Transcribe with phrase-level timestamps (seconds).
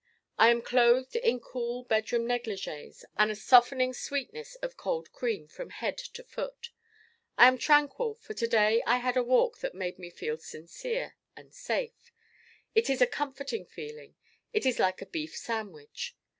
[0.39, 5.69] I am clothed in cool bedroom negligées and a softening sweetness of cold cream, from
[5.69, 6.71] head to foot.
[7.37, 11.17] I am tranquil for to day I had a walk that made me feel Sincere
[11.35, 12.11] and Safe.
[12.73, 14.15] It is a comforting feeling:
[14.53, 16.15] it is like a beef sandwich.